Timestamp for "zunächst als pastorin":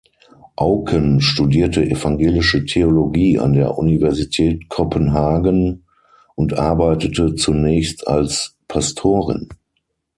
7.35-9.47